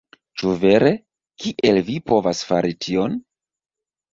[0.41, 0.89] "Ĉu vere?
[1.43, 3.23] Kiel vi povas fari tion?"